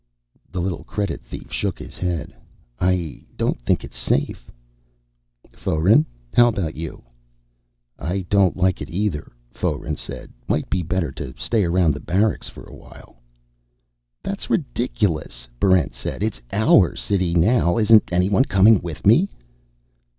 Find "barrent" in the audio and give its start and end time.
15.59-15.93